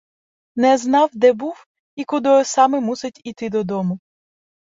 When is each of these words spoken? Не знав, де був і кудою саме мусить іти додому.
Не 0.55 0.77
знав, 0.77 1.09
де 1.13 1.33
був 1.33 1.65
і 1.95 2.03
кудою 2.03 2.45
саме 2.45 2.79
мусить 2.79 3.21
іти 3.23 3.49
додому. 3.49 3.99